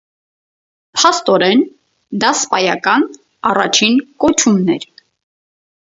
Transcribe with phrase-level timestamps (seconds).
[0.99, 1.61] Փաստորեն,
[2.25, 3.07] դա սպայական,
[3.53, 4.93] առաջին կոչումն էր։